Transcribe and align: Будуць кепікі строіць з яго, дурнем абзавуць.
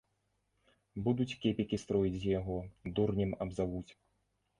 Будуць 1.07 1.35
кепікі 1.43 1.79
строіць 1.83 2.19
з 2.23 2.31
яго, 2.39 2.57
дурнем 2.97 3.37
абзавуць. 3.47 3.91